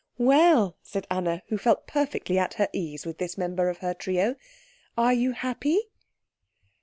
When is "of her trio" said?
3.69-4.35